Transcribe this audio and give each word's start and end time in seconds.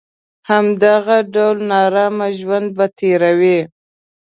همدغه 0.49 1.17
ډول 1.33 1.57
نارامه 1.71 2.27
ژوند 2.39 2.69
به 2.77 2.85
تېروي. 2.97 3.59